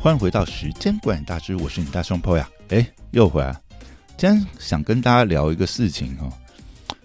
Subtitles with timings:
[0.00, 2.48] 欢迎回到时间管理大师，我是你大双胞呀。
[2.68, 3.52] 哎，又回来。
[4.16, 6.30] 今天想跟大家聊一个事情哈，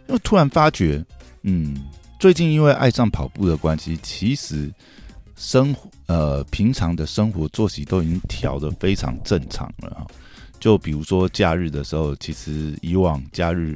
[0.08, 1.04] 因为突然发觉，
[1.42, 1.76] 嗯，
[2.20, 4.72] 最近因为爱上跑步的关系，其实
[5.36, 5.76] 生
[6.06, 10.06] 呃平常的生活作息都已经调的非常正常了哈。
[10.60, 13.76] 就比如说假日的时候，其实以往假日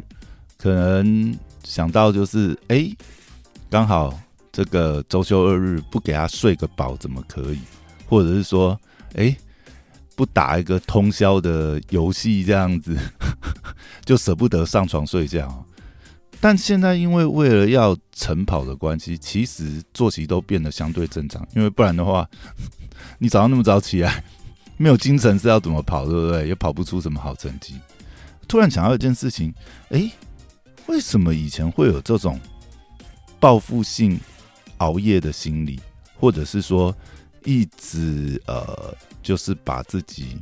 [0.59, 2.87] 可能想到就是哎，
[3.67, 4.17] 刚好
[4.51, 7.59] 这个周休二日不给他睡个饱怎么可以？
[8.07, 8.79] 或者是说，
[9.15, 9.35] 哎，
[10.15, 12.97] 不打一个通宵的游戏这样子，
[14.05, 15.65] 就舍不得上床睡觉。
[16.39, 21.45] 但现在因为为了要晨跑的关系，其实作息都变得相对正常。
[21.55, 22.29] 因为不然的话，
[23.17, 24.23] 你早上那么早起来，
[24.77, 26.47] 没有精神是要怎么跑，对不对？
[26.47, 27.75] 也跑不出什么好成绩。
[28.47, 29.51] 突然想到一件事情，
[29.89, 30.11] 哎，
[30.85, 32.39] 为什么以前会有这种
[33.39, 34.19] 报复性
[34.77, 35.79] 熬夜的心理，
[36.19, 36.95] 或者是说？
[37.43, 40.37] 一直呃，就是把自己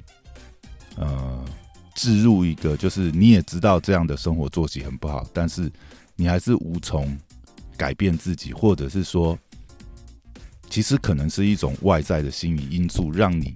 [0.98, 1.46] 呃
[1.94, 5.72] 置入一个，就是你也知道这样的生活作息很不好，但是
[6.16, 7.18] 你还是无从
[7.78, 9.38] 改变自己，或者是说，
[10.70, 13.56] 其实可能是一种外在的心理因素，让你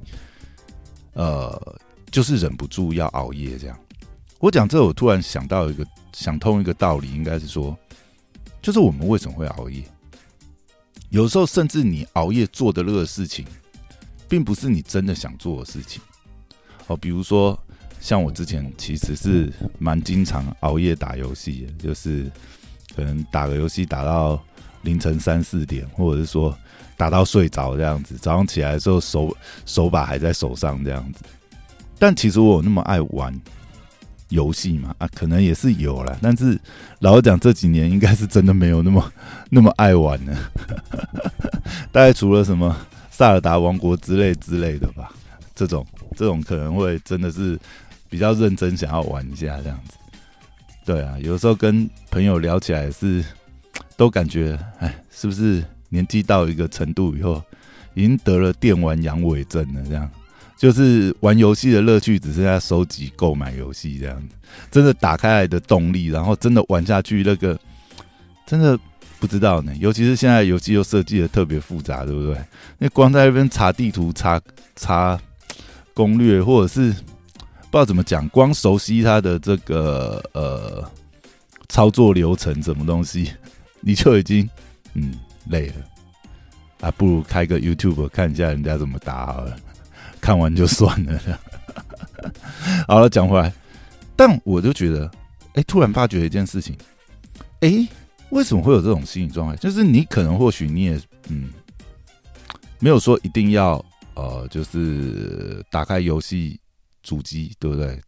[1.14, 1.80] 呃，
[2.12, 3.80] 就是忍不住要熬夜这样。
[4.40, 7.78] 我讲这，我突然想到一个想通一个道理，应该是说，
[8.62, 9.84] 就是我们为什么会熬夜？
[11.10, 13.46] 有时候，甚至你熬夜做的那个事情，
[14.28, 16.02] 并不是你真的想做的事情。
[16.88, 17.58] 哦，比如说，
[18.00, 22.32] 像我之前其实是蛮经常熬夜打游戏的，就是
[22.96, 24.40] 可能打个游戏打到
[24.84, 26.56] 凌晨三四点，或者是说
[26.96, 31.24] 打到睡着这样子，早上起来的时候手手把还在手上这样子。
[31.98, 33.34] 但其实我有那么爱玩。
[34.30, 36.60] 游戏嘛啊，可能也是有了，但是
[37.00, 39.14] 老实讲，这几年应该是真的没有那么
[39.50, 40.38] 那么爱玩了。
[41.92, 42.76] 大概除了什么
[43.10, 45.12] 《萨尔达王国》之类之类的吧，
[45.54, 45.86] 这种
[46.16, 47.60] 这种可能会真的是
[48.10, 49.94] 比较认真想要玩一下这样子。
[50.86, 53.24] 对啊，有时候跟朋友聊起来是
[53.98, 57.44] 都感觉，哎，是不是年纪到一个程度以后，
[57.94, 60.10] 已经得了电玩阳痿症了这样？
[60.60, 64.36] 就是玩游戏的乐趣只剩下收集、购买游戏这样子，
[64.70, 67.58] 真的打开来的动力，然后真的玩下去，那个
[68.46, 68.78] 真的
[69.22, 69.74] 不知道呢。
[69.80, 72.38] 尤其是现在游戏又设计的特别复杂，对不对？
[72.78, 74.40] 那光在那边查地图、查
[74.76, 75.18] 查
[75.94, 76.98] 攻略，或者是不
[77.72, 80.84] 知道怎么讲，光熟悉它的这个呃
[81.70, 83.32] 操作流程，什么东西，
[83.80, 84.50] 你就已经
[84.94, 85.14] 嗯
[85.48, 85.76] 累了
[86.82, 89.56] 啊，不如开个 YouTube 看一下人家怎么打好了。
[90.30, 91.20] 看完就算了。
[92.88, 93.52] 好了，讲回来，
[94.16, 95.10] 但我就觉得，
[95.56, 96.78] 哎，突然发觉一件事情，
[97.62, 97.88] 哎，
[98.30, 99.56] 为什么会有这种心理状态？
[99.56, 101.50] 就是你可能或许你也嗯，
[102.78, 106.60] 没有说一定要呃，就是打开游戏
[107.02, 108.00] 主机，对不对？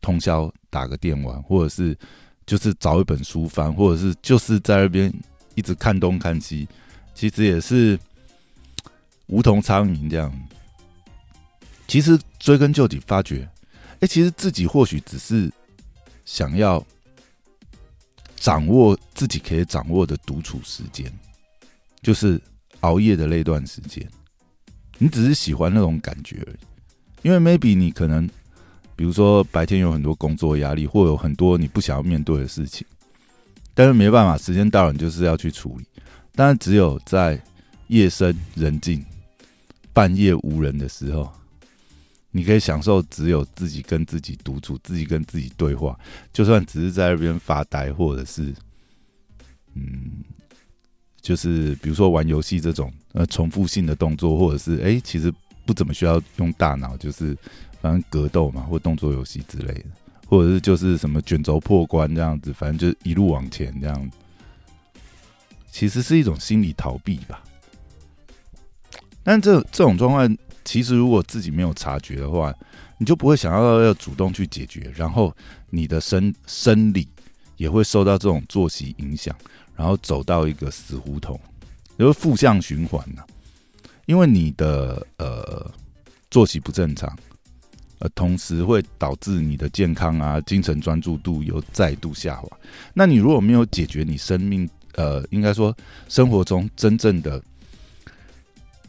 [0.00, 1.96] 通宵打个电玩，或者是
[2.44, 5.14] 就是找一本书翻，或者是就是在那边
[5.54, 6.66] 一直看东看西，
[7.14, 7.96] 其实也是
[9.28, 10.32] 无头苍蝇这样。
[11.88, 13.48] 其实追根究底，发觉，
[14.00, 15.50] 哎，其实自己或许只是
[16.26, 16.86] 想要
[18.36, 21.10] 掌握自己可以掌握的独处时间，
[22.02, 22.38] 就是
[22.80, 24.06] 熬夜的那段时间。
[24.98, 26.56] 你只是喜欢那种感觉而已，
[27.22, 28.28] 因为 maybe 你可能，
[28.94, 32.86] 比如说白天有很多工作压力，或有很多你不想要面对的事情，
[33.72, 35.86] 但是没办法，时间到了，你就是要去处理。
[36.34, 37.40] 但是只有在
[37.86, 39.02] 夜深人静、
[39.94, 41.32] 半夜无人的时候。
[42.30, 45.98] 你可以享受只有自己跟自己独处，自己跟自己对话，
[46.30, 48.54] 就算只是在那边发呆，或者是，
[49.74, 50.22] 嗯，
[51.22, 55.32] 就是比如说玩游戏这种呃重复性的动作，或者是哎，其实
[55.64, 57.34] 不怎么需要用大脑，就是
[57.80, 59.86] 反正格斗嘛，或动作游戏之类的，
[60.26, 64.10] 或者是就是什么卷轴破关这样子，反正就一路往前这样，
[65.70, 67.42] 其实是一种心理逃避吧。
[69.22, 70.36] 但这这种状况。
[70.68, 72.54] 其实，如果自己没有察觉的话，
[72.98, 75.34] 你就不会想要要主动去解决，然后
[75.70, 77.08] 你的生生理
[77.56, 79.34] 也会受到这种作息影响，
[79.74, 81.40] 然后走到一个死胡同，
[81.98, 83.22] 就是负向循环呢。
[84.04, 85.72] 因为你的呃
[86.30, 87.16] 作息不正常，
[88.00, 92.58] 呃，同时会导致你的健康啊、精神专注度又再度下滑。
[92.92, 95.74] 那你如果没有解决你生命呃，应该说
[96.10, 97.42] 生活中真正的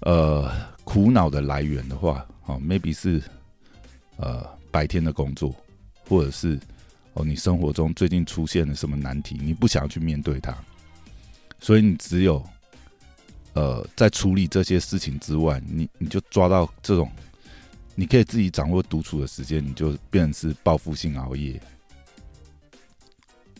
[0.01, 0.51] 呃。
[0.89, 3.21] 苦恼的来源的话，哦，maybe 是
[4.17, 5.55] 呃白天的工作，
[6.07, 6.59] 或者是
[7.13, 10.51] 哦你生活中最近出现了什么难题，你不想要去面对它，
[11.59, 12.43] 所以你只有
[13.53, 17.07] 呃在处理这些事情之外，你你就抓到这种
[17.93, 21.61] 你可以自己掌握独处的时间，你就变成是报复性熬夜，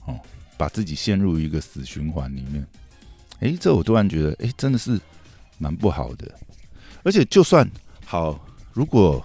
[0.05, 0.19] 哦，
[0.57, 2.65] 把自己陷入一个死循环里面。
[3.41, 4.99] 哎，这我突然觉得，哎，真的是
[5.59, 6.33] 蛮不好的。
[7.03, 7.69] 而且，就算
[8.05, 8.39] 好，
[8.73, 9.23] 如果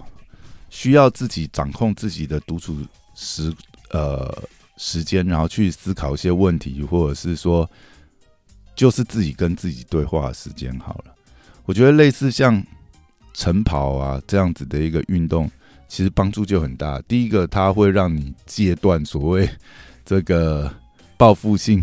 [0.71, 2.77] 需要自己掌控自己的独处
[3.15, 3.55] 时
[3.91, 4.37] 呃
[4.77, 7.69] 时间，然后去思考一些问题，或者是说，
[8.75, 11.15] 就是自己跟自己对话的时间好了。
[11.65, 12.65] 我觉得类似像。
[13.37, 15.51] 晨跑啊，这样子的一个运动，
[15.89, 17.01] 其实帮助就很大。
[17.01, 19.51] 第一个，它会让你戒断所谓
[20.05, 20.73] 这个
[21.17, 21.83] 报复性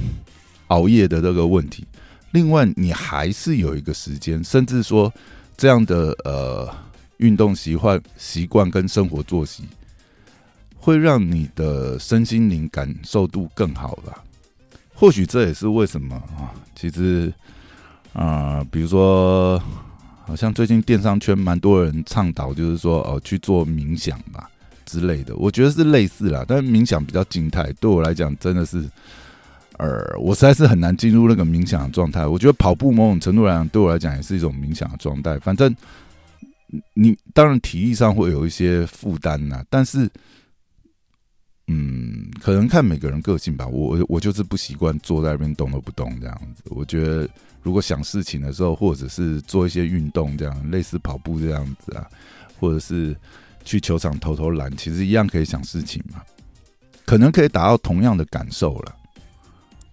[0.68, 1.86] 熬夜的这个问题。
[2.32, 5.14] 另外，你还是有一个时间，甚至说
[5.62, 6.68] 这样的呃
[7.18, 9.64] 运动习惯、习惯跟生活作息，
[10.76, 14.24] 会让你的身心灵感受度更好吧。
[14.92, 17.32] 或许这也是为什么啊，其实
[18.14, 19.62] 啊，比如说。
[20.24, 24.50] 好像最近电商圈蛮多人倡导，就是说哦去做冥想吧
[24.86, 28.90] 之类的，我觉得是类似啦，但冥想比较静态，对我来讲真的是，
[29.82, 32.26] 呃，我实在是很难进入那个冥想的状态。
[32.28, 35.40] 我觉得跑步某种程度来讲，对我来讲也是一种冥想的状态。
[35.40, 35.76] 反正
[36.94, 40.10] 你当然体力上会有一些负担呐，但是。
[41.68, 43.66] 嗯，可能看每个人个性吧。
[43.66, 46.64] 我我就是不习惯坐在那边动都不动这样子。
[46.66, 47.30] 我觉得
[47.62, 52.06] 如果想事情的时候，或者是做一些运动，这样类似跑步这样子啊，
[52.60, 53.16] 或者是
[53.64, 56.22] 去球场投投篮，其实一样可以想事情嘛。
[57.06, 58.96] 可能可以达到同样的感受了。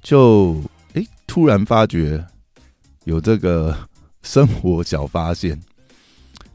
[0.03, 0.63] 就
[0.95, 2.25] 哎，突然发觉
[3.05, 3.77] 有这个
[4.23, 5.61] 生活小发现，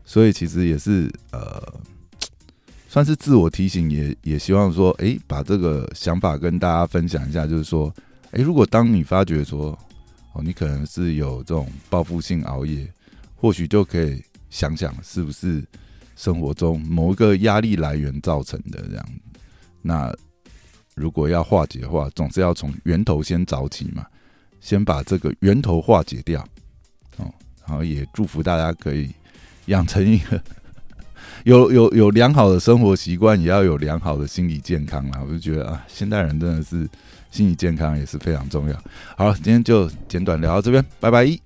[0.05, 1.61] 所以其实也是呃。
[2.87, 7.47] 算是自我提醒，也也希望说，哎，把这个想法跟大家分享一下。
[7.47, 7.91] 就是说，
[8.29, 9.75] 哎，如果当你发觉说，
[10.33, 12.87] 哦，你可能是有这种报复性熬夜，
[13.35, 15.65] 或许就可以想想，是不是
[16.15, 19.05] 生活中某一个压力来源造成的这样。
[19.81, 20.15] 那
[20.95, 24.05] 如果要化解的话，总是要从源头先找起嘛，
[24.61, 26.41] 先把这个源头化解掉。
[27.17, 27.31] 哦，
[27.65, 29.11] 然后也祝福大家可以
[29.65, 30.41] 养成一个。
[31.45, 35.21] 有有有良好的生活习惯，也要有良好的心理健康啦。
[35.25, 36.87] 我就觉得啊，现代人真的是
[37.31, 38.83] 心理健康也是非常重要。
[39.17, 41.43] 好，今天就简短聊到这边，拜拜。